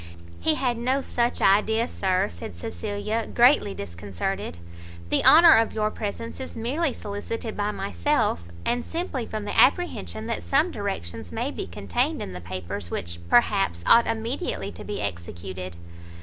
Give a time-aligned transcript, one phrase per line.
[0.39, 4.57] "He had no such idea, Sir," said Cecilia, greatly disconcerted;
[5.11, 10.25] "the honour of your presence is merely solicited by myself, and simply from the apprehension
[10.25, 14.99] that some directions may be contained in the papers which, perhaps, ought immediately to be
[15.03, 15.77] executed."